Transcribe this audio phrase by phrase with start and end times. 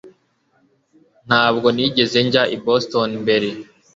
[1.27, 3.49] Ntabwo nigeze njya i Boston mbere